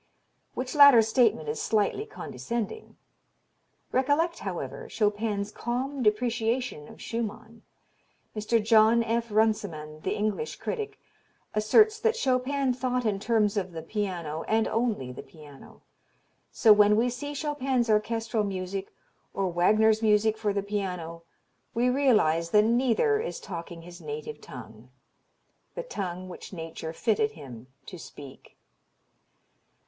Which 0.55 0.73
latter 0.73 1.03
statement 1.03 1.47
is 1.47 1.61
slightly 1.61 2.07
condescending. 2.07 2.97
Recollect, 3.91 4.39
however, 4.39 4.89
Chopin's 4.89 5.51
calm 5.51 6.01
depreciation 6.01 6.87
of 6.87 6.99
Schumann. 6.99 7.61
Mr. 8.35 8.59
John 8.59 9.03
F. 9.03 9.27
Runciman, 9.29 9.99
the 10.01 10.15
English 10.15 10.55
critic, 10.55 10.97
asserts 11.53 11.99
that 11.99 12.15
"Chopin 12.15 12.73
thought 12.73 13.05
in 13.05 13.19
terms 13.19 13.55
of 13.55 13.73
the 13.73 13.83
piano, 13.83 14.41
and 14.47 14.67
only 14.67 15.11
the 15.11 15.21
piano. 15.21 15.83
So 16.51 16.73
when 16.73 16.95
we 16.95 17.11
see 17.11 17.35
Chopin's 17.35 17.87
orchestral 17.87 18.43
music 18.43 18.91
or 19.35 19.49
Wagner's 19.51 20.01
music 20.01 20.35
for 20.35 20.51
the 20.51 20.63
piano 20.63 21.21
we 21.75 21.89
realize 21.91 22.49
that 22.49 22.63
neither 22.63 23.19
is 23.19 23.39
talking 23.39 23.83
his 23.83 24.01
native 24.01 24.41
tongue 24.41 24.89
the 25.75 25.83
tongue 25.83 26.27
which 26.27 26.53
nature 26.53 26.91
fitted 26.91 27.33
him 27.33 27.67
to 27.85 27.99
speak." 27.99 28.57